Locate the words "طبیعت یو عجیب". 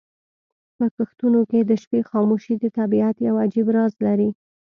2.77-3.67